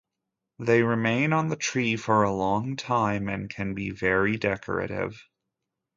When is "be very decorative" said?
3.75-5.23